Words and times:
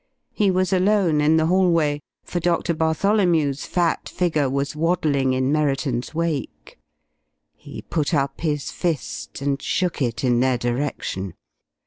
He 0.31 0.49
was 0.49 0.73
alone 0.73 1.21
in 1.21 1.37
the 1.37 1.45
hallway, 1.45 1.99
for 2.23 2.39
Doctor 2.39 2.73
Bartholomew's 2.73 3.65
fat 3.67 4.09
figure 4.09 4.49
was 4.49 4.75
waddling 4.75 5.33
in 5.33 5.51
Merriton's 5.51 6.11
wake. 6.15 6.79
He 7.55 7.83
put 7.83 8.11
up 8.11 8.41
his 8.41 8.71
fist 8.71 9.43
and 9.43 9.61
shook 9.61 10.01
it 10.01 10.23
in 10.23 10.39
their 10.39 10.57
direction. 10.57 11.35